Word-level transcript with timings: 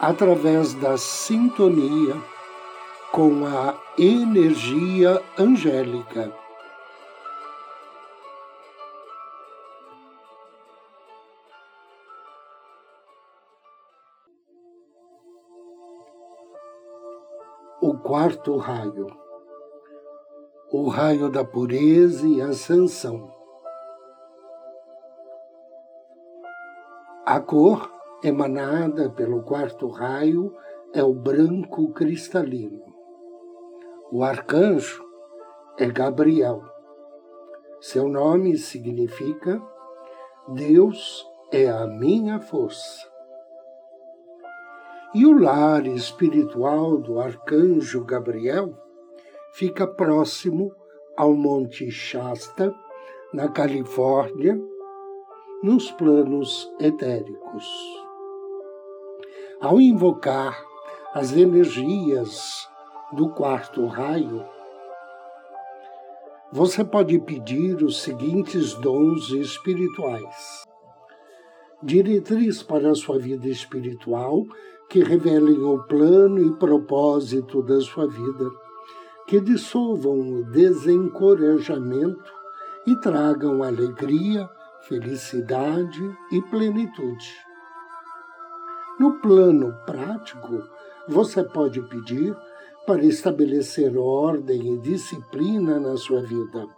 através 0.00 0.72
da 0.72 0.96
sintonia 0.96 2.16
com 3.12 3.44
a 3.44 3.78
energia 3.98 5.22
angélica. 5.38 6.32
O 17.82 17.98
quarto 17.98 18.56
raio, 18.56 19.06
o 20.72 20.88
raio 20.88 21.28
da 21.28 21.44
pureza 21.44 22.26
e 22.26 22.40
ascensão. 22.40 23.30
A 27.26 27.38
cor 27.38 27.99
emanada 28.22 29.10
pelo 29.10 29.42
quarto 29.42 29.88
raio 29.88 30.54
é 30.92 31.02
o 31.02 31.14
branco 31.14 31.92
cristalino. 31.92 32.82
O 34.12 34.22
arcanjo 34.22 35.04
é 35.78 35.86
Gabriel. 35.86 36.62
Seu 37.80 38.08
nome 38.08 38.58
significa 38.58 39.62
Deus 40.48 41.26
é 41.52 41.68
a 41.68 41.86
minha 41.86 42.40
força. 42.40 43.08
E 45.14 45.24
o 45.24 45.38
lar 45.38 45.86
espiritual 45.86 46.98
do 46.98 47.18
arcanjo 47.20 48.04
Gabriel 48.04 48.74
fica 49.52 49.86
próximo 49.86 50.72
ao 51.16 51.34
Monte 51.34 51.90
Shasta, 51.90 52.74
na 53.32 53.48
Califórnia, 53.48 54.60
nos 55.62 55.90
planos 55.92 56.70
etéricos. 56.80 58.09
Ao 59.60 59.78
invocar 59.78 60.58
as 61.12 61.36
energias 61.36 62.66
do 63.12 63.28
quarto 63.28 63.84
raio, 63.84 64.42
você 66.50 66.82
pode 66.82 67.18
pedir 67.18 67.82
os 67.82 68.00
seguintes 68.00 68.72
dons 68.72 69.28
espirituais. 69.32 70.64
Diretriz 71.82 72.62
para 72.62 72.90
a 72.90 72.94
sua 72.94 73.18
vida 73.18 73.48
espiritual 73.48 74.46
que 74.88 75.04
revelem 75.04 75.62
o 75.62 75.82
plano 75.82 76.42
e 76.42 76.56
propósito 76.56 77.62
da 77.62 77.82
sua 77.82 78.06
vida, 78.06 78.50
que 79.26 79.42
dissolvam 79.42 80.38
o 80.38 80.44
desencorajamento 80.44 82.32
e 82.86 82.96
tragam 82.96 83.62
alegria, 83.62 84.48
felicidade 84.88 86.16
e 86.32 86.40
plenitude. 86.48 87.49
No 89.00 89.18
plano 89.18 89.74
prático, 89.86 90.62
você 91.08 91.42
pode 91.42 91.80
pedir 91.88 92.36
para 92.86 93.02
estabelecer 93.02 93.96
ordem 93.96 94.74
e 94.74 94.78
disciplina 94.78 95.80
na 95.80 95.96
sua 95.96 96.20
vida, 96.20 96.68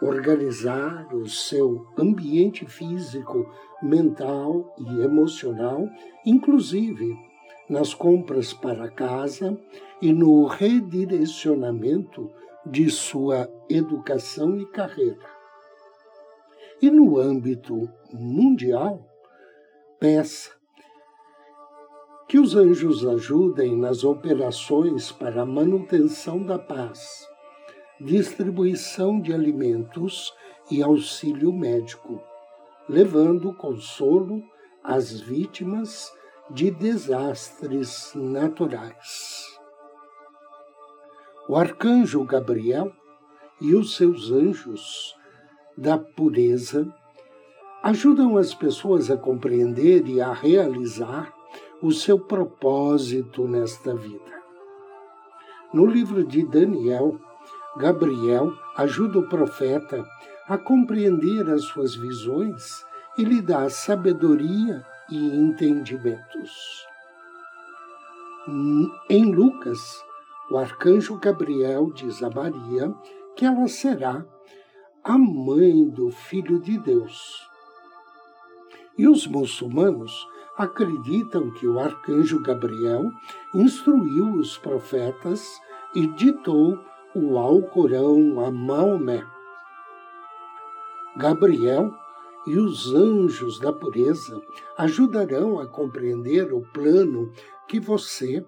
organizar 0.00 1.12
o 1.12 1.28
seu 1.28 1.88
ambiente 1.98 2.64
físico, 2.66 3.52
mental 3.82 4.76
e 4.78 5.02
emocional, 5.02 5.88
inclusive 6.24 7.16
nas 7.68 7.92
compras 7.92 8.52
para 8.52 8.88
casa 8.88 9.58
e 10.00 10.12
no 10.12 10.46
redirecionamento 10.46 12.30
de 12.64 12.88
sua 12.88 13.50
educação 13.68 14.56
e 14.56 14.66
carreira. 14.66 15.26
E 16.80 16.92
no 16.92 17.18
âmbito 17.18 17.90
mundial, 18.12 19.04
peça 19.98 20.62
que 22.28 22.38
os 22.38 22.54
anjos 22.54 23.06
ajudem 23.06 23.76
nas 23.76 24.02
operações 24.02 25.12
para 25.12 25.42
a 25.42 25.46
manutenção 25.46 26.42
da 26.42 26.58
paz, 26.58 27.28
distribuição 28.00 29.20
de 29.20 29.32
alimentos 29.32 30.32
e 30.70 30.82
auxílio 30.82 31.52
médico, 31.52 32.22
levando 32.88 33.52
consolo 33.54 34.42
às 34.82 35.20
vítimas 35.20 36.10
de 36.50 36.70
desastres 36.70 38.12
naturais. 38.14 39.58
O 41.48 41.56
arcanjo 41.56 42.24
Gabriel 42.24 42.90
e 43.60 43.74
os 43.74 43.96
seus 43.96 44.30
anjos 44.30 45.14
da 45.76 45.98
pureza 45.98 46.86
ajudam 47.82 48.38
as 48.38 48.54
pessoas 48.54 49.10
a 49.10 49.16
compreender 49.16 50.06
e 50.06 50.20
a 50.20 50.32
realizar 50.32 51.32
o 51.84 51.92
seu 51.92 52.18
propósito 52.18 53.46
nesta 53.46 53.94
vida. 53.94 54.42
No 55.70 55.84
livro 55.84 56.24
de 56.24 56.42
Daniel, 56.42 57.20
Gabriel 57.76 58.54
ajuda 58.74 59.18
o 59.18 59.28
profeta 59.28 60.02
a 60.48 60.56
compreender 60.56 61.46
as 61.50 61.64
suas 61.64 61.94
visões 61.94 62.82
e 63.18 63.24
lhe 63.24 63.42
dá 63.42 63.68
sabedoria 63.68 64.82
e 65.10 65.36
entendimentos. 65.36 66.86
Em 69.10 69.30
Lucas, 69.30 69.78
o 70.50 70.56
arcanjo 70.56 71.18
Gabriel 71.18 71.92
diz 71.92 72.22
a 72.22 72.30
Maria 72.30 72.94
que 73.36 73.44
ela 73.44 73.68
será 73.68 74.24
a 75.02 75.18
mãe 75.18 75.86
do 75.90 76.10
Filho 76.10 76.58
de 76.60 76.78
Deus. 76.78 77.46
E 78.96 79.06
os 79.06 79.26
muçulmanos 79.26 80.32
acreditam 80.56 81.50
que 81.50 81.66
o 81.66 81.80
arcanjo 81.80 82.40
Gabriel 82.40 83.10
instruiu 83.54 84.34
os 84.34 84.56
profetas 84.56 85.60
e 85.94 86.06
ditou 86.06 86.78
o 87.14 87.38
Alcorão 87.38 88.40
a 88.44 88.50
Maomé. 88.50 89.24
Gabriel 91.16 91.92
e 92.46 92.58
os 92.58 92.92
anjos 92.92 93.58
da 93.58 93.72
pureza 93.72 94.40
ajudarão 94.76 95.58
a 95.58 95.66
compreender 95.66 96.52
o 96.52 96.60
plano 96.72 97.32
que 97.68 97.80
você, 97.80 98.44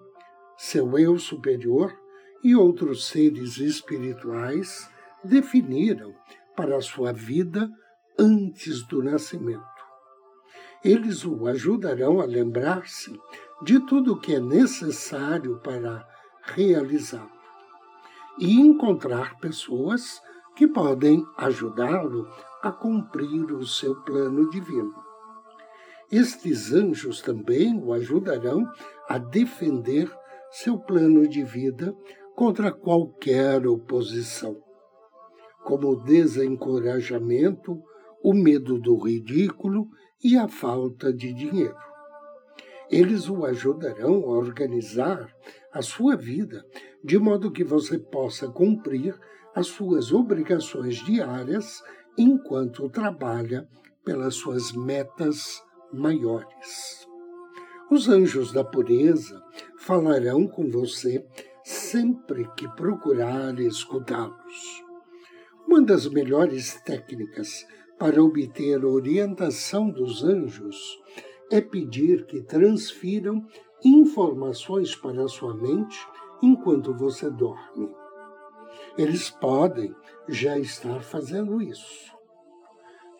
seu 0.57 0.99
eu 0.99 1.19
superior 1.19 1.93
e 2.43 2.55
outros 2.55 3.07
seres 3.07 3.59
espirituais 3.59 4.91
definiram 5.25 6.15
para 6.55 6.77
a 6.77 6.83
sua 6.83 7.13
vida 7.13 7.71
antes 8.19 8.87
do 8.87 9.03
nascimento. 9.03 9.76
Eles 10.87 11.25
o 11.25 11.49
ajudarão 11.49 12.21
a 12.21 12.25
lembrar-se 12.25 13.21
de 13.61 13.81
tudo 13.81 14.13
o 14.13 14.21
que 14.21 14.37
é 14.37 14.41
necessário 14.41 15.59
para 15.59 16.07
realizá-lo 16.45 17.29
e 18.39 18.61
encontrar 18.61 19.37
pessoas 19.41 20.23
que 20.55 20.69
podem 20.69 21.27
ajudá-lo 21.37 22.29
a 22.63 22.71
cumprir 22.71 23.53
o 23.53 23.67
seu 23.67 24.01
plano 24.03 24.49
divino. 24.49 24.95
Estes 26.09 26.73
anjos 26.73 27.21
também 27.21 27.77
o 27.83 27.93
ajudarão 27.93 28.65
a 29.09 29.19
defender 29.19 30.09
seu 30.53 30.79
plano 30.79 31.27
de 31.27 31.43
vida 31.43 31.93
contra 32.37 32.71
qualquer 32.71 33.67
oposição, 33.67 34.57
como 35.65 35.89
o 35.89 36.05
desencorajamento, 36.05 37.77
o 38.23 38.33
medo 38.33 38.79
do 38.79 38.97
ridículo 38.97 39.89
e 40.23 40.37
a 40.37 40.49
falta 40.49 41.13
de 41.13 41.33
dinheiro. 41.33 41.77
Eles 42.91 43.29
o 43.29 43.45
ajudarão 43.45 44.25
a 44.25 44.39
organizar 44.39 45.29
a 45.73 45.83
sua 45.83 46.17
vida 46.17 46.65
de 47.03 47.19
modo 47.19 47.51
que 47.51 47.65
você 47.65 47.99
possa 47.99 48.49
cumprir 48.49 49.19
as 49.55 49.67
suas 49.67 50.13
obrigações 50.13 50.97
diárias 51.05 51.83
enquanto 52.17 52.89
trabalha 52.89 53.69
pelas 54.05 54.35
suas 54.37 54.73
metas 54.73 55.63
maiores. 55.93 57.07
Os 57.91 58.09
anjos 58.09 58.53
da 58.53 58.65
pureza 58.65 59.43
falarão 59.79 60.47
com 60.47 60.69
você 60.71 61.25
sempre 61.65 62.49
que 62.57 62.69
procurar 62.75 63.59
escutá-los. 63.59 64.85
Uma 65.67 65.83
das 65.83 66.07
melhores 66.09 66.81
técnicas 66.83 67.67
para 67.99 68.23
obter 68.23 68.85
orientação 68.85 69.91
dos 69.91 70.23
anjos 70.23 70.77
é 71.51 71.61
pedir 71.61 72.27
que 72.27 72.43
transfiram 72.43 73.47
informações 73.85 74.95
para 74.95 75.25
a 75.25 75.29
sua 75.29 75.55
mente 75.55 75.99
enquanto 76.43 76.93
você 76.93 77.31
dorme. 77.31 77.91
Eles 78.99 79.31
podem 79.31 79.95
já 80.29 80.59
estar 80.59 81.01
fazendo 81.03 81.63
isso. 81.63 82.15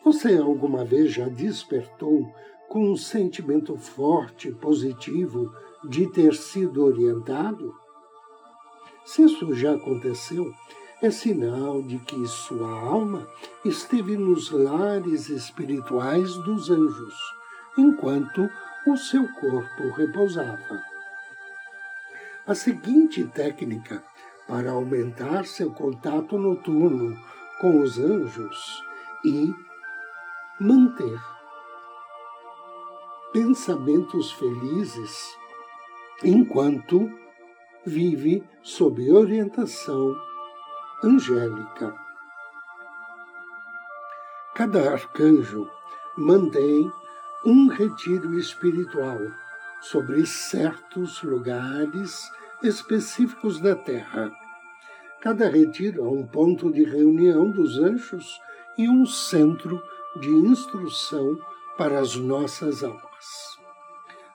Você 0.03 0.37
alguma 0.37 0.85
vez 0.85 1.11
já 1.11 1.27
despertou 1.27 2.25
com 2.69 2.91
um 2.91 2.95
sentimento 2.95 3.75
forte 3.75 4.49
e 4.49 4.55
positivo 4.55 5.51
de 5.87 6.11
ter 6.11 6.35
sido 6.35 6.83
orientado? 6.83 7.73
Se 9.05 9.23
isso 9.23 9.53
já 9.53 9.73
aconteceu, 9.73 10.51
é 11.01 11.11
sinal 11.11 11.81
de 11.83 11.99
que 11.99 12.27
sua 12.27 12.71
alma 12.71 13.27
esteve 13.63 14.17
nos 14.17 14.49
lares 14.49 15.29
espirituais 15.29 16.33
dos 16.37 16.71
anjos, 16.71 17.13
enquanto 17.77 18.49
o 18.87 18.97
seu 18.97 19.27
corpo 19.33 19.91
repousava. 19.95 20.81
A 22.47 22.55
seguinte 22.55 23.23
técnica 23.25 24.03
para 24.47 24.71
aumentar 24.71 25.45
seu 25.45 25.71
contato 25.71 26.37
noturno 26.37 27.15
com 27.59 27.81
os 27.81 27.99
anjos 27.99 28.83
e 29.23 29.53
manter 30.59 31.19
pensamentos 33.31 34.31
felizes 34.31 35.37
enquanto 36.23 37.11
vive 37.85 38.43
sob 38.63 39.11
orientação 39.11 40.15
angélica. 41.03 41.93
Cada 44.55 44.91
arcanjo 44.91 45.69
mantém 46.17 46.91
um 47.45 47.67
retiro 47.67 48.37
espiritual 48.39 49.19
sobre 49.79 50.25
certos 50.25 51.21
lugares 51.21 52.31
específicos 52.63 53.59
da 53.59 53.75
Terra. 53.75 54.31
Cada 55.21 55.47
retiro 55.47 56.05
é 56.05 56.09
um 56.09 56.25
ponto 56.25 56.71
de 56.71 56.83
reunião 56.83 57.51
dos 57.51 57.77
anjos 57.77 58.39
e 58.77 58.89
um 58.89 59.05
centro 59.05 59.81
de 60.19 60.29
instrução 60.29 61.37
para 61.77 61.99
as 61.99 62.15
nossas 62.15 62.83
almas. 62.83 63.57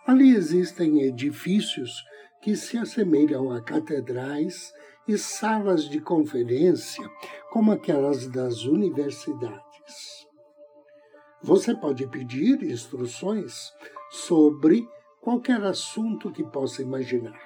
Ali 0.06 0.35
existem 0.35 1.03
edifícios 1.03 2.05
que 2.41 2.56
se 2.56 2.79
assemelham 2.79 3.53
a 3.53 3.61
catedrais 3.61 4.73
e 5.06 5.19
salas 5.19 5.88
de 5.88 6.00
conferência, 6.00 7.04
como 7.50 7.72
aquelas 7.72 8.26
das 8.28 8.64
universidades. 8.64 10.26
Você 11.43 11.75
pode 11.75 12.06
pedir 12.06 12.62
instruções 12.62 13.72
sobre 14.10 14.87
qualquer 15.20 15.62
assunto 15.64 16.31
que 16.31 16.44
possa 16.44 16.82
imaginar. 16.82 17.40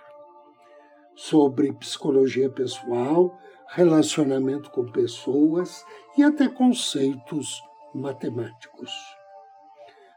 Sobre 1.14 1.72
psicologia 1.72 2.50
pessoal, 2.50 3.38
relacionamento 3.68 4.70
com 4.70 4.84
pessoas 4.90 5.84
e 6.16 6.22
até 6.22 6.48
conceitos 6.48 7.62
matemáticos. 7.94 8.92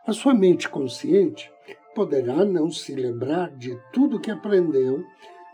A 0.06 0.12
sua 0.12 0.34
mente 0.34 0.68
consciente 0.68 1.52
poderá 1.96 2.44
não 2.44 2.70
se 2.72 2.96
lembrar 2.96 3.52
de 3.56 3.80
tudo 3.94 4.20
que 4.20 4.32
aprendeu 4.32 5.04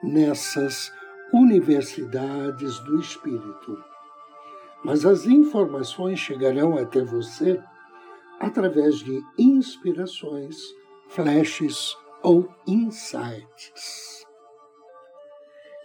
nessas 0.01 0.91
universidades 1.35 2.79
do 2.79 2.97
espírito. 2.97 3.83
Mas 4.85 5.05
as 5.05 5.25
informações 5.25 6.17
chegarão 6.17 6.77
até 6.77 7.03
você 7.03 7.61
através 8.39 8.99
de 8.99 9.21
inspirações, 9.37 10.55
flashes 11.09 11.97
ou 12.23 12.47
insights. 12.65 14.25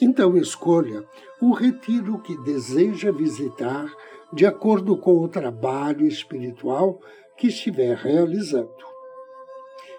Então 0.00 0.36
escolha 0.36 1.04
o 1.42 1.52
retiro 1.52 2.20
que 2.20 2.36
deseja 2.44 3.10
visitar 3.10 3.92
de 4.32 4.46
acordo 4.46 4.96
com 4.96 5.20
o 5.20 5.28
trabalho 5.28 6.06
espiritual 6.06 7.00
que 7.36 7.48
estiver 7.48 7.96
realizando. 7.96 8.70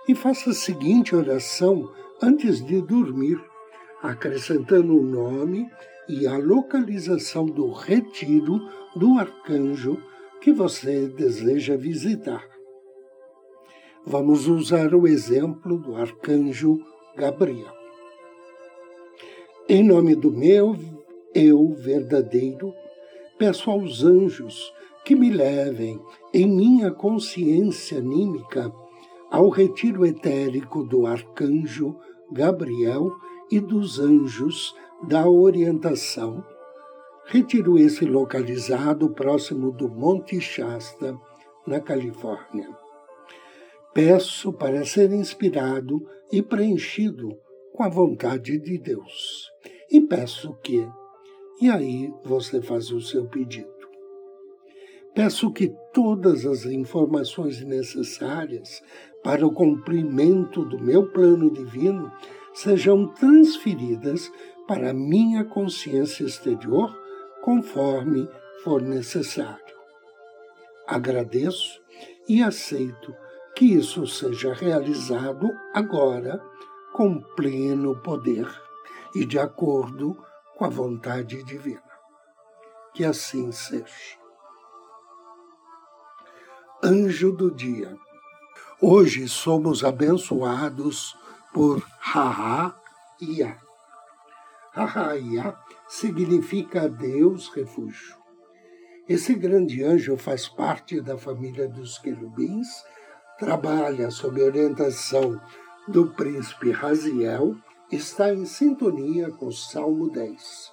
E 0.08 0.16
faça 0.16 0.52
a 0.52 0.54
seguinte 0.54 1.14
oração 1.14 1.92
antes 2.22 2.64
de 2.66 2.82
dormir 2.82 3.51
acrescentando 4.02 4.98
o 4.98 5.04
nome 5.04 5.70
e 6.08 6.28
a 6.28 6.38
localização 6.38 7.46
do 7.46 7.72
retiro 7.72 8.60
do 8.96 9.18
arcanjo 9.18 9.98
que 10.42 10.52
você 10.52 11.08
deseja 11.08 11.78
visitar. 11.78 12.44
Vamos 14.06 14.48
usar 14.48 14.96
o 14.96 15.08
exemplo 15.08 15.78
do 15.78 15.96
arcanjo 15.96 16.80
Gabriel. 17.16 17.74
Em 19.70 19.84
nome 19.84 20.16
do 20.16 20.32
meu 20.32 20.76
eu 21.34 21.72
verdadeiro, 21.74 22.74
peço 23.38 23.70
aos 23.70 24.04
anjos 24.04 24.74
que 25.06 25.16
me 25.16 25.30
levem 25.30 26.00
em 26.34 26.48
minha 26.48 26.92
consciência 26.92 28.00
anímica 28.00 28.72
ao 29.30 29.50
retiro 29.50 30.06
etérico 30.06 30.84
do 30.84 31.06
arcanjo 31.06 31.96
Gabriel 32.32 33.12
e 33.52 33.60
dos 33.60 34.00
anjos 34.00 34.74
da 35.04 35.28
orientação. 35.28 36.44
Retiro 37.26 37.78
esse 37.78 38.06
localizado 38.06 39.10
próximo 39.12 39.72
do 39.72 39.90
Monte 39.90 40.40
Shasta, 40.40 41.18
na 41.68 41.80
Califórnia. 41.80 42.70
Peço 43.94 44.54
para 44.54 44.86
ser 44.86 45.12
inspirado 45.12 46.02
e 46.32 46.42
preenchido 46.42 47.38
com 47.74 47.84
a 47.84 47.90
vontade 47.90 48.58
de 48.58 48.78
Deus. 48.78 49.50
E 49.90 50.00
peço 50.02 50.54
que. 50.64 50.88
E 51.62 51.70
aí 51.70 52.12
você 52.24 52.62
faz 52.62 52.90
o 52.92 53.02
seu 53.02 53.26
pedido. 53.28 53.70
Peço 55.14 55.52
que 55.52 55.74
todas 55.94 56.46
as 56.46 56.66
informações 56.66 57.62
necessárias 57.66 58.82
para 59.22 59.46
o 59.46 59.54
cumprimento 59.54 60.64
do 60.64 60.80
meu 60.80 61.12
plano 61.12 61.52
divino 61.52 62.12
sejam 62.54 63.08
transferidas 63.08 64.32
para 64.68 64.92
a 64.92 64.94
minha 64.94 65.44
consciência 65.44 66.24
exterior 66.24 66.96
conforme 67.42 68.30
for 68.64 68.82
necessário. 68.82 69.76
Agradeço 70.88 71.82
e 72.28 72.42
aceito 72.42 73.14
que 73.56 73.66
isso 73.66 74.08
seja 74.08 74.54
realizado 74.54 75.50
agora 75.74 76.42
com 76.94 77.22
pleno 77.36 77.96
poder 78.02 78.48
e 79.16 79.26
de 79.26 79.40
acordo 79.40 80.18
com 80.56 80.66
a 80.66 80.70
vontade 80.70 81.44
divina. 81.44 81.82
Que 82.94 83.06
assim 83.06 83.52
seja. 83.52 84.20
Anjo 86.84 87.32
do 87.32 87.52
dia. 87.52 87.98
Hoje 88.82 89.28
somos 89.28 89.84
abençoados 89.84 91.16
por 91.54 91.86
Ha-Ha-Ia. 92.00 93.58
Ha-Ha-Ia 94.74 95.56
significa 95.88 96.88
Deus 96.88 97.50
refúgio. 97.50 98.16
Esse 99.08 99.34
grande 99.34 99.84
anjo 99.84 100.16
faz 100.16 100.48
parte 100.48 101.02
da 101.02 101.18
família 101.18 101.68
dos 101.68 101.98
querubins, 101.98 102.68
trabalha 103.38 104.10
sob 104.10 104.42
orientação 104.42 105.42
do 105.88 106.14
príncipe 106.14 106.72
Raziel, 106.72 107.56
está 107.92 108.34
em 108.34 108.46
sintonia 108.46 109.30
com 109.32 109.48
o 109.48 109.52
Salmo 109.52 110.10
10. 110.10 110.72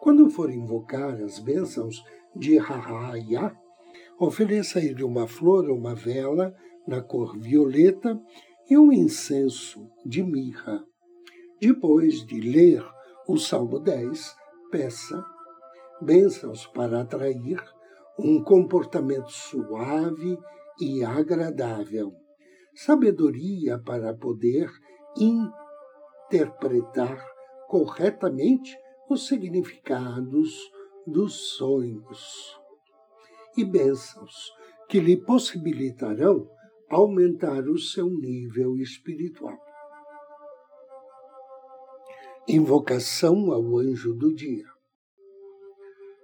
Quando 0.00 0.28
for 0.30 0.50
invocar 0.50 1.14
as 1.22 1.38
bênçãos 1.38 2.04
de 2.34 2.58
Ha-Ha-Ia, 2.58 3.54
ofereça 4.18 4.80
a 4.80 4.84
ele 4.84 5.04
uma 5.04 5.28
flor 5.28 5.68
ou 5.68 5.76
uma 5.76 5.94
vela 5.94 6.52
na 6.86 7.00
cor 7.00 7.38
violeta 7.38 8.20
e 8.68 8.76
um 8.76 8.92
incenso 8.92 9.90
de 10.04 10.22
mirra. 10.22 10.84
Depois 11.60 12.24
de 12.26 12.40
ler 12.40 12.84
o 13.26 13.36
Salmo 13.36 13.78
10, 13.80 14.36
peça 14.70 15.24
bênçãos 16.00 16.66
para 16.66 17.00
atrair 17.00 17.60
um 18.18 18.42
comportamento 18.42 19.30
suave 19.30 20.38
e 20.80 21.04
agradável, 21.04 22.12
sabedoria 22.74 23.78
para 23.78 24.14
poder 24.14 24.70
interpretar 26.30 27.24
corretamente 27.68 28.76
os 29.08 29.26
significados 29.26 30.70
dos 31.06 31.56
sonhos 31.56 32.58
e 33.56 33.64
bênçãos 33.64 34.52
que 34.88 35.00
lhe 35.00 35.16
possibilitarão 35.16 36.48
aumentar 36.90 37.68
o 37.68 37.78
seu 37.78 38.08
nível 38.08 38.76
espiritual. 38.76 39.58
Invocação 42.48 43.52
ao 43.52 43.76
anjo 43.76 44.14
do 44.14 44.34
dia. 44.34 44.64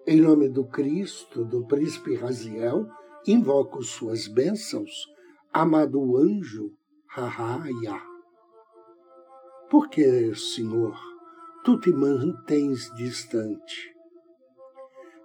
Em 0.07 0.21
nome 0.21 0.49
do 0.49 0.67
Cristo, 0.67 1.45
do 1.45 1.67
príncipe 1.67 2.15
Raziel, 2.15 2.87
invoco 3.27 3.83
suas 3.83 4.27
bênçãos, 4.27 5.07
amado 5.53 6.17
anjo 6.17 6.73
Rahaya. 7.09 8.01
Por 9.71 9.89
que, 9.89 10.35
Senhor, 10.35 10.99
tu 11.65 11.79
te 11.79 11.91
mantens 11.91 12.91
distante? 12.95 13.95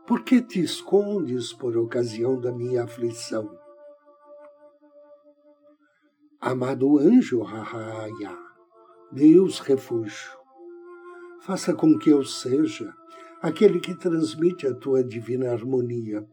Por 0.08 0.24
que 0.24 0.41
te 0.41 0.62
escondes 0.62 1.53
por 1.53 1.77
ocasião 1.77 2.39
da 2.39 2.51
minha 2.51 2.84
aflição? 2.84 3.58
Amado 6.41 6.98
anjo 7.00 7.41
Rahaya, 7.41 8.34
Deus 9.12 9.60
refúgio, 9.60 10.31
faça 11.41 11.74
com 11.74 12.00
que 12.00 12.12
eu 12.12 12.24
seja 12.24 12.93
aquele 13.41 13.81
que 13.81 13.93
transmite 13.93 14.65
a 14.65 14.74
tua 14.74 15.03
divina 15.03 15.51
harmonia, 15.51 16.25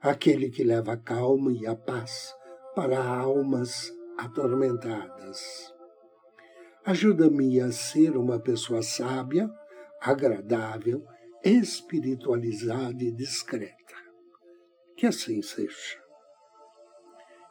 aquele 0.00 0.50
que 0.50 0.64
leva 0.64 0.94
a 0.94 0.96
calma 0.96 1.52
e 1.52 1.68
a 1.68 1.76
paz 1.76 2.34
para 2.74 2.98
almas 3.00 3.92
atormentadas. 4.18 5.72
Ajuda-me 6.84 7.60
a 7.60 7.70
ser 7.70 8.16
uma 8.16 8.40
pessoa 8.40 8.82
sábia, 8.82 9.48
agradável, 10.00 11.06
espiritualizada 11.44 13.04
e 13.04 13.12
discreta. 13.12 13.94
Que 14.96 15.06
assim 15.06 15.40
seja. 15.42 16.03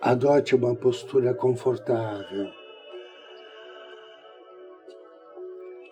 Adote 0.00 0.54
uma 0.54 0.76
postura 0.76 1.34
confortável. 1.34 2.52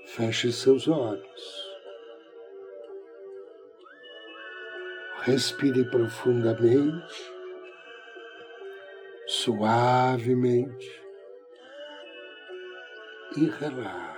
Feche 0.06 0.52
seus 0.52 0.86
olhos. 0.86 1.66
Respire 5.22 5.84
profundamente 5.90 7.36
suavemente 9.26 11.04
e 13.36 13.44
relaxe. 13.46 14.16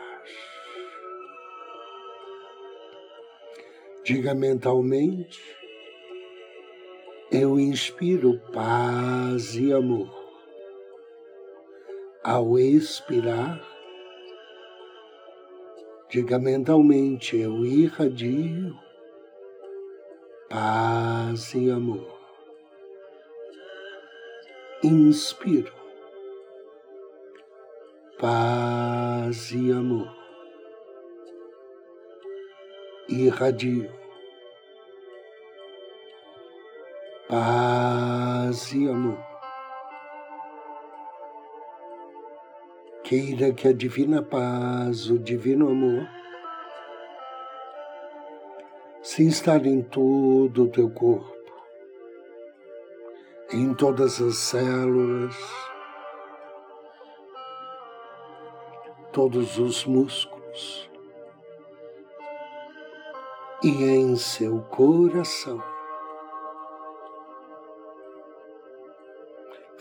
Diga 4.05 4.35
mentalmente: 4.35 5.41
Eu 7.31 7.59
inspiro 7.61 8.41
paz 8.53 9.55
e 9.55 9.73
amor. 9.73 10.09
Ao 12.25 12.59
expirar, 12.59 13.63
diga 16.09 16.39
mentalmente: 16.39 17.37
Eu 17.37 17.65
irradio 17.65 18.79
paz 20.49 21.55
e 21.55 21.71
amor 21.71 22.19
inspiro 24.83 25.73
paz 28.17 29.51
e 29.51 29.73
amor, 29.73 30.13
irradio 33.09 33.91
paz 37.29 38.73
e 38.73 38.89
amor. 38.89 39.19
Queira 43.05 43.53
que 43.53 43.69
a 43.69 43.73
divina 43.73 44.23
paz, 44.23 45.09
o 45.11 45.19
divino 45.19 45.69
amor, 45.69 46.09
se 49.03 49.23
instale 49.23 49.71
em 49.71 49.83
todo 49.83 50.65
o 50.65 50.69
teu 50.69 50.91
corpo 50.91 51.39
em 53.51 53.73
todas 53.73 54.21
as 54.21 54.37
células, 54.37 55.35
todos 59.11 59.59
os 59.59 59.87
músculos 59.87 60.91
e 63.63 63.85
em 63.85 64.17
seu 64.17 64.61
coração. 64.65 65.78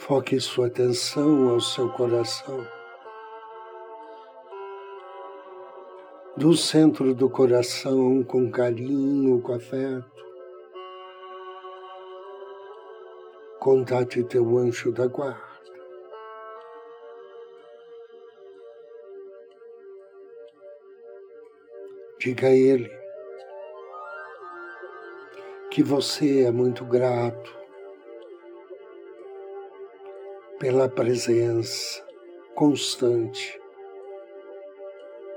Foque 0.07 0.39
sua 0.39 0.67
atenção 0.67 1.49
ao 1.49 1.59
seu 1.59 1.89
coração. 1.89 2.65
Do 6.37 6.55
centro 6.55 7.13
do 7.13 7.29
coração, 7.29 8.23
com 8.23 8.49
carinho, 8.49 9.41
com 9.41 9.51
afeto, 9.51 10.09
contate 13.59 14.23
teu 14.23 14.57
anjo 14.57 14.93
da 14.93 15.07
guarda. 15.07 15.43
Diga 22.17 22.47
a 22.47 22.55
ele 22.55 22.89
que 25.69 25.83
você 25.83 26.45
é 26.45 26.51
muito 26.51 26.85
grato 26.85 27.66
pela 30.59 30.89
presença 30.89 32.03
constante 32.55 33.59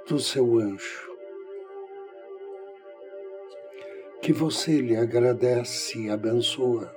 do 0.09 0.19
seu 0.19 0.59
anjo. 0.59 1.11
Que 4.23 4.33
você 4.33 4.81
lhe 4.81 4.97
agradece 4.97 5.99
e 5.99 6.11
abençoa 6.11 6.95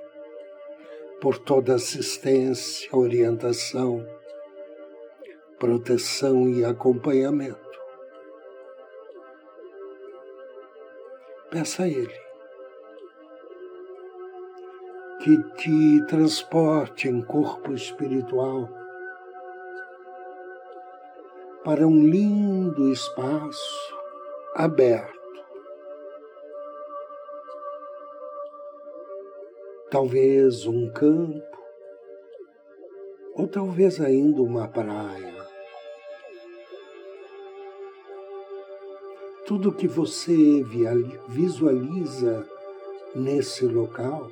por 1.20 1.38
toda 1.38 1.74
assistência, 1.74 2.88
orientação, 2.96 4.06
proteção 5.58 6.48
e 6.48 6.64
acompanhamento. 6.64 7.62
Peça 11.50 11.84
a 11.84 11.88
Ele 11.88 12.23
que 15.24 15.42
te 15.54 16.06
transporte 16.06 17.08
em 17.08 17.22
corpo 17.22 17.72
espiritual 17.72 18.68
para 21.64 21.86
um 21.86 22.06
lindo 22.06 22.92
espaço 22.92 23.96
aberto 24.54 25.24
talvez 29.94 30.66
um 30.66 30.90
campo, 30.90 31.56
ou 33.36 33.46
talvez 33.46 34.00
ainda 34.00 34.42
uma 34.42 34.66
praia. 34.66 35.46
Tudo 39.46 39.72
que 39.72 39.86
você 39.86 40.64
visualiza 41.28 42.44
nesse 43.14 43.64
local 43.66 44.28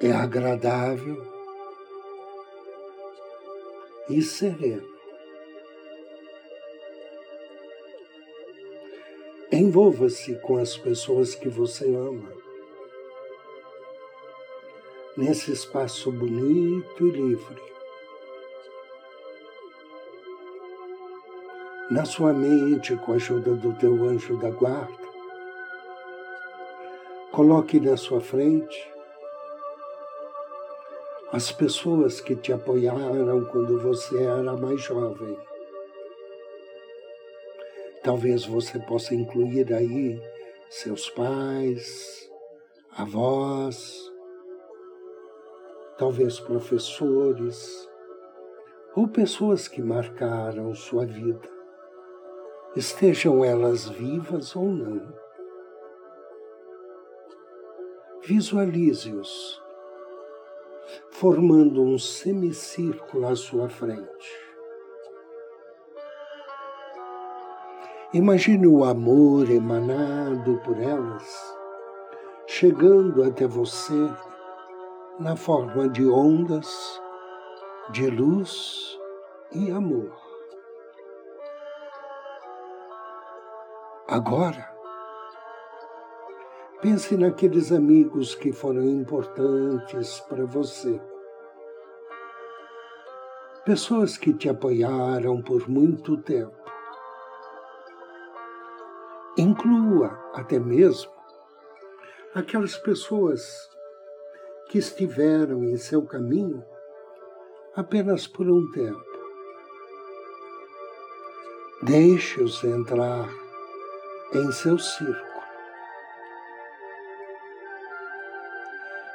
é 0.00 0.12
agradável 0.12 1.20
e 4.08 4.22
sereno. 4.22 4.86
Envolva-se 9.50 10.36
com 10.36 10.58
as 10.58 10.76
pessoas 10.76 11.34
que 11.34 11.48
você 11.48 11.86
ama. 11.86 12.32
Nesse 15.16 15.50
espaço 15.50 16.12
bonito 16.12 17.06
e 17.06 17.10
livre. 17.10 17.62
Na 21.90 22.04
sua 22.04 22.32
mente, 22.32 22.94
com 22.96 23.12
a 23.12 23.16
ajuda 23.16 23.54
do 23.54 23.72
teu 23.78 23.94
anjo 24.04 24.36
da 24.36 24.50
guarda, 24.50 25.08
coloque 27.32 27.80
na 27.80 27.96
sua 27.96 28.20
frente 28.20 28.97
as 31.32 31.52
pessoas 31.52 32.20
que 32.20 32.34
te 32.34 32.52
apoiaram 32.52 33.44
quando 33.46 33.78
você 33.80 34.22
era 34.22 34.56
mais 34.56 34.80
jovem 34.80 35.36
Talvez 38.02 38.46
você 38.46 38.78
possa 38.78 39.14
incluir 39.14 39.70
aí 39.74 40.18
seus 40.70 41.10
pais, 41.10 42.30
avós, 42.96 44.10
talvez 45.98 46.40
professores 46.40 47.86
ou 48.96 49.08
pessoas 49.08 49.68
que 49.68 49.82
marcaram 49.82 50.74
sua 50.74 51.04
vida, 51.04 51.48
estejam 52.74 53.44
elas 53.44 53.88
vivas 53.88 54.56
ou 54.56 54.66
não. 54.66 55.14
Visualize-os 58.22 59.60
formando 61.18 61.82
um 61.82 61.98
semicírculo 61.98 63.26
à 63.26 63.34
sua 63.34 63.68
frente. 63.68 64.48
Imagine 68.14 68.68
o 68.68 68.84
amor 68.84 69.50
emanado 69.50 70.60
por 70.64 70.80
elas, 70.80 71.56
chegando 72.46 73.24
até 73.24 73.48
você 73.48 74.08
na 75.18 75.34
forma 75.34 75.88
de 75.88 76.06
ondas 76.06 77.02
de 77.90 78.08
luz 78.08 78.96
e 79.50 79.72
amor. 79.72 80.16
Agora, 84.06 84.77
pense 86.80 87.16
naqueles 87.16 87.72
amigos 87.72 88.34
que 88.34 88.52
foram 88.52 88.84
importantes 88.84 90.20
para 90.20 90.44
você. 90.44 91.00
Pessoas 93.64 94.16
que 94.16 94.32
te 94.32 94.48
apoiaram 94.48 95.42
por 95.42 95.68
muito 95.68 96.16
tempo. 96.18 96.56
Inclua 99.36 100.18
até 100.34 100.58
mesmo 100.58 101.12
aquelas 102.34 102.76
pessoas 102.76 103.68
que 104.68 104.78
estiveram 104.78 105.64
em 105.64 105.76
seu 105.76 106.02
caminho 106.02 106.64
apenas 107.74 108.26
por 108.26 108.48
um 108.48 108.70
tempo. 108.70 109.08
Deixe-os 111.82 112.62
entrar 112.64 113.28
em 114.34 114.50
seu 114.52 114.78
círculo. 114.78 115.27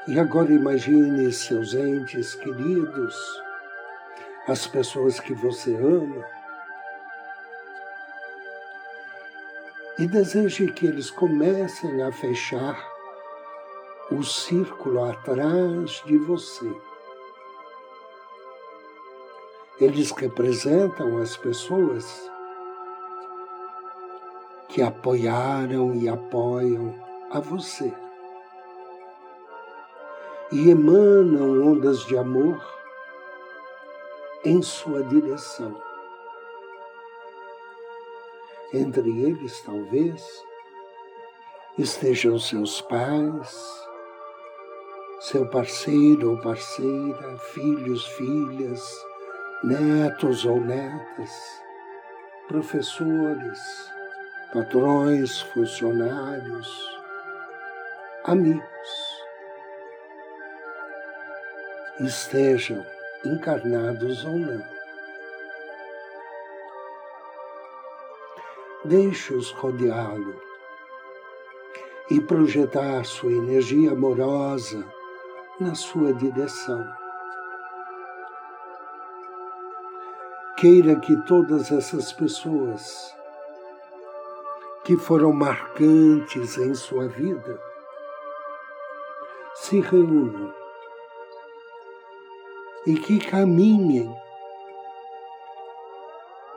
E 0.05 0.19
agora 0.19 0.51
imagine 0.51 1.31
seus 1.31 1.73
entes 1.73 2.35
queridos, 2.35 3.15
as 4.49 4.67
pessoas 4.67 5.17
que 5.17 5.33
você 5.33 5.73
ama, 5.75 6.25
e 9.97 10.05
deseje 10.05 10.69
que 10.73 10.85
eles 10.85 11.09
comecem 11.09 12.01
a 12.03 12.11
fechar 12.11 12.85
o 14.11 14.21
círculo 14.23 15.05
atrás 15.05 16.03
de 16.05 16.17
você. 16.17 16.69
Eles 19.79 20.11
representam 20.11 21.17
as 21.19 21.37
pessoas 21.37 22.29
que 24.67 24.81
apoiaram 24.81 25.95
e 25.95 26.09
apoiam 26.09 26.93
a 27.31 27.39
você. 27.39 28.02
E 30.53 30.69
emanam 30.69 31.71
ondas 31.71 32.05
de 32.05 32.15
amor 32.15 32.63
em 34.45 34.61
sua 34.61 35.03
direção. 35.05 35.75
Entre 38.71 39.09
eles, 39.23 39.59
talvez, 39.63 40.23
estejam 41.75 42.37
seus 42.37 42.81
pais, 42.81 43.87
seu 45.21 45.49
parceiro 45.49 46.33
ou 46.33 46.37
parceira, 46.37 47.35
filhos, 47.53 48.05
filhas, 48.09 48.87
netos 49.63 50.45
ou 50.45 50.61
netas, 50.61 51.31
professores, 52.47 53.59
patrões, 54.53 55.41
funcionários, 55.41 56.69
amigos. 58.23 59.12
Estejam 61.99 62.83
encarnados 63.23 64.25
ou 64.25 64.33
não. 64.33 64.63
Deixe-os 68.83 69.51
rodeá-lo 69.51 70.41
e 72.09 72.19
projetar 72.19 73.05
sua 73.05 73.31
energia 73.31 73.91
amorosa 73.91 74.83
na 75.59 75.75
sua 75.75 76.11
direção. 76.15 76.83
Queira 80.57 80.99
que 80.99 81.15
todas 81.27 81.71
essas 81.71 82.11
pessoas 82.11 83.15
que 84.83 84.97
foram 84.97 85.31
marcantes 85.31 86.57
em 86.57 86.73
sua 86.73 87.07
vida 87.07 87.61
se 89.53 89.79
reúnam 89.79 90.62
e 92.85 92.95
que 92.95 93.19
caminhem 93.19 94.13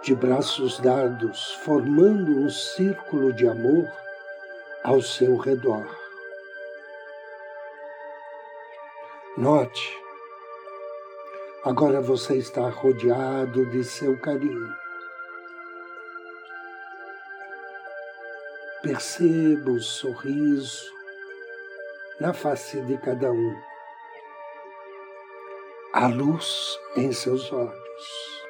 de 0.03 0.15
braços 0.15 0.79
dados, 0.79 1.53
formando 1.65 2.39
um 2.39 2.49
círculo 2.49 3.33
de 3.33 3.47
amor 3.49 3.91
ao 4.85 5.03
seu 5.03 5.37
redor. 5.37 5.85
Note, 9.37 10.01
agora 11.65 12.01
você 12.01 12.37
está 12.37 12.69
rodeado 12.69 13.67
de 13.67 13.83
seu 13.85 14.17
carinho. 14.19 14.73
Perceba 18.83 19.73
o 19.73 19.81
sorriso 19.81 20.91
na 22.21 22.33
face 22.33 22.81
de 22.83 22.97
cada 22.99 23.33
um, 23.33 23.57
a 26.07 26.09
luz 26.09 26.79
em 26.97 27.11
seus 27.11 27.53
olhos 27.53 28.45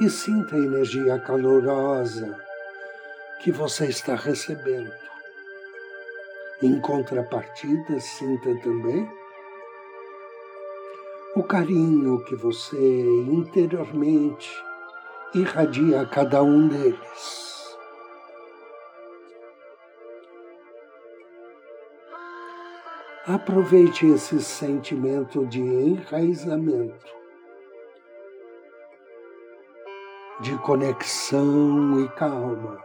e 0.00 0.10
sinta 0.10 0.56
a 0.56 0.58
energia 0.58 1.16
calorosa 1.20 2.36
que 3.40 3.52
você 3.52 3.86
está 3.86 4.16
recebendo. 4.16 4.92
Em 6.60 6.80
contrapartida, 6.80 8.00
sinta 8.00 8.52
também 8.64 9.08
o 11.36 11.42
carinho 11.44 12.24
que 12.24 12.34
você 12.34 12.76
interiormente 13.30 14.50
irradia 15.32 16.00
a 16.00 16.06
cada 16.06 16.42
um 16.42 16.66
deles. 16.66 17.55
Aproveite 23.28 24.06
esse 24.06 24.40
sentimento 24.40 25.44
de 25.46 25.60
enraizamento 25.60 27.12
de 30.38 30.56
conexão 30.58 32.04
e 32.04 32.08
calma. 32.10 32.78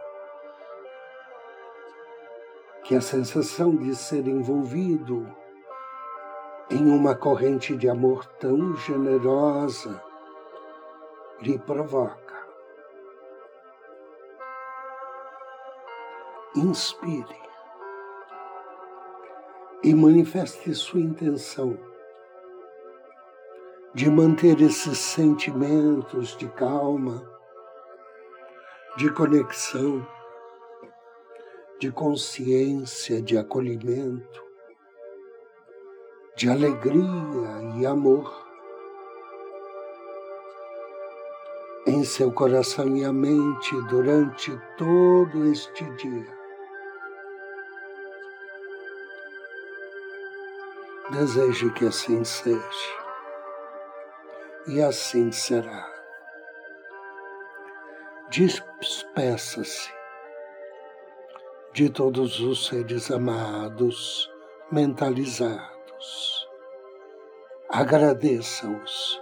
Que 2.82 2.96
a 2.96 3.00
sensação 3.00 3.76
de 3.76 3.94
ser 3.94 4.26
envolvido 4.26 5.32
em 6.68 6.90
uma 6.90 7.14
corrente 7.14 7.76
de 7.76 7.88
amor 7.88 8.26
tão 8.40 8.74
generosa 8.74 10.02
lhe 11.40 11.56
provoca. 11.56 12.48
Inspire 16.56 17.51
e 19.82 19.94
manifeste 19.94 20.74
sua 20.74 21.00
intenção 21.00 21.78
de 23.94 24.08
manter 24.08 24.60
esses 24.60 24.98
sentimentos 24.98 26.36
de 26.36 26.48
calma 26.48 27.32
de 28.96 29.10
conexão, 29.10 30.06
de 31.80 31.90
consciência, 31.90 33.22
de 33.22 33.38
acolhimento, 33.38 34.44
de 36.36 36.50
alegria 36.50 37.78
e 37.78 37.86
amor 37.86 38.30
em 41.86 42.04
seu 42.04 42.30
coração 42.30 42.94
e 42.96 43.04
a 43.04 43.12
mente 43.12 43.80
durante 43.88 44.52
todo 44.76 45.46
este 45.46 45.84
dia. 45.96 46.41
Desejo 51.12 51.70
que 51.74 51.84
assim 51.84 52.24
seja, 52.24 52.58
e 54.66 54.80
assim 54.80 55.30
será 55.30 55.86
despeça-se 58.30 59.92
de 61.74 61.90
todos 61.90 62.40
os 62.40 62.66
seres 62.66 63.10
amados, 63.10 64.32
mentalizados. 64.70 66.48
Agradeça-os 67.68 69.20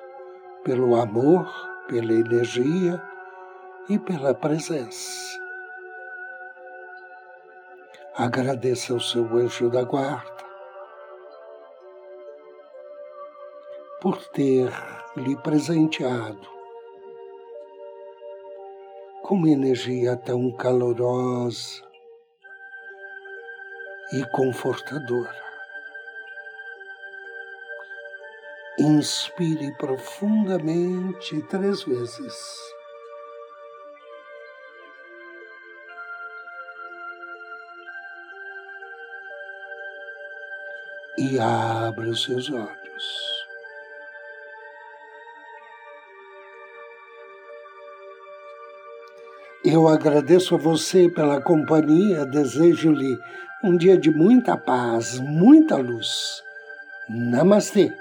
pelo 0.63 0.95
amor, 0.95 1.53
pela 1.89 2.13
energia 2.13 3.03
e 3.89 3.99
pela 3.99 4.33
presença. 4.33 5.41
Agradeça 8.15 8.93
ao 8.93 9.01
seu 9.01 9.25
anjo 9.37 9.69
da 9.69 9.83
guarda 9.83 10.40
por 14.01 14.17
ter 14.29 14.73
lhe 15.17 15.37
presenteado 15.37 16.49
com 19.23 19.35
uma 19.35 19.51
energia 19.51 20.17
tão 20.17 20.51
calorosa 20.51 21.83
e 24.13 24.25
confortadora. 24.33 25.51
Inspire 28.79 29.73
profundamente 29.77 31.43
três 31.43 31.83
vezes. 31.83 32.35
E 41.19 41.39
abra 41.39 42.09
os 42.09 42.25
seus 42.25 42.51
olhos. 42.51 43.30
Eu 49.73 49.87
agradeço 49.87 50.57
a 50.57 50.59
você 50.59 51.09
pela 51.09 51.41
companhia, 51.41 52.27
desejo-lhe 52.27 53.17
um 53.63 53.77
dia 53.77 53.97
de 53.97 54.11
muita 54.11 54.57
paz, 54.57 55.21
muita 55.21 55.77
luz. 55.77 56.43
Namastê. 57.09 57.93